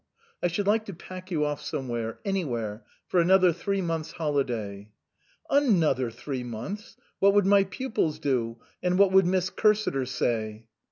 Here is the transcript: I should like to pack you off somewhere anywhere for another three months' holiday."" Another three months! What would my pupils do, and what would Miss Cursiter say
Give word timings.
I 0.41 0.47
should 0.47 0.65
like 0.65 0.85
to 0.85 0.95
pack 0.95 1.29
you 1.29 1.45
off 1.45 1.61
somewhere 1.61 2.19
anywhere 2.25 2.83
for 3.05 3.19
another 3.19 3.53
three 3.53 3.83
months' 3.83 4.13
holiday."" 4.13 4.89
Another 5.51 6.09
three 6.09 6.43
months! 6.43 6.97
What 7.19 7.35
would 7.35 7.45
my 7.45 7.65
pupils 7.65 8.17
do, 8.17 8.59
and 8.81 8.97
what 8.97 9.11
would 9.11 9.27
Miss 9.27 9.51
Cursiter 9.51 10.07
say 10.07 10.65